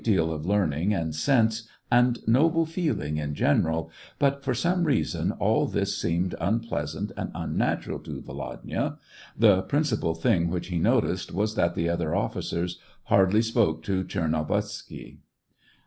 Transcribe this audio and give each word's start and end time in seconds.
207 0.03 0.27
deal 0.27 0.35
of 0.35 0.47
learning, 0.47 0.95
and 0.95 1.13
sense, 1.13 1.67
and 1.91 2.27
noble 2.27 2.65
feeling 2.65 3.17
in 3.17 3.35
general; 3.35 3.91
but, 4.17 4.43
for 4.43 4.51
some 4.55 4.83
reason, 4.85 5.31
all 5.33 5.67
this 5.67 5.95
seemed 5.95 6.33
un 6.39 6.59
pleasant 6.59 7.11
and 7.15 7.29
unnatural 7.35 7.99
to 7.99 8.19
Volodya. 8.19 8.97
The 9.37 9.61
principal 9.61 10.15
thing 10.15 10.49
which 10.49 10.69
he 10.69 10.79
noticed 10.79 11.31
was 11.31 11.53
that 11.53 11.75
the 11.75 11.87
other 11.87 12.15
officers 12.15 12.79
hardly 13.03 13.43
spoke 13.43 13.83
to 13.83 14.03
Tchernovitzky. 14.03 15.19